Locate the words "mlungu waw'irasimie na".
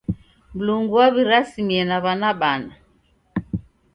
0.55-1.97